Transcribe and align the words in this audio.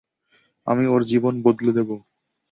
আমি 0.67 0.83
ওর 0.87 1.01
জীবন 1.03 1.33
বদলে 1.45 1.71
দেব। 1.77 1.89